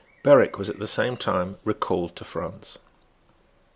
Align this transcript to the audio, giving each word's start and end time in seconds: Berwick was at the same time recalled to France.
Berwick 0.23 0.57
was 0.57 0.67
at 0.67 0.79
the 0.79 0.87
same 0.87 1.15
time 1.15 1.57
recalled 1.63 2.15
to 2.15 2.25
France. 2.25 2.79